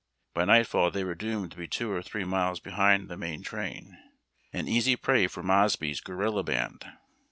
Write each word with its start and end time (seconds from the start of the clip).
By 0.33 0.45
nightfall 0.45 0.89
they 0.89 1.03
were 1.03 1.13
doomed 1.13 1.51
to 1.51 1.57
be 1.57 1.67
two 1.67 1.91
or 1.91 2.01
three 2.01 2.23
miles 2.23 2.59
behind 2.59 3.07
the 3.07 3.17
main 3.17 3.43
train— 3.43 3.99
an 4.51 4.67
easy 4.67 4.95
prey 4.95 5.27
for 5.27 5.43
Mosby's 5.43 6.01
guerilla 6.01 6.41
band. 6.43 6.83